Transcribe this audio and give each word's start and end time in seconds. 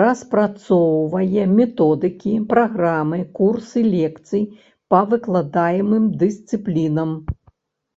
Распрацоўвае 0.00 1.44
методыкі, 1.58 2.32
праграмы, 2.52 3.18
курсы 3.40 3.78
лекцый 3.96 4.42
па 4.96 5.00
выкладаемым 5.12 6.04
дысцыплінам. 6.24 7.10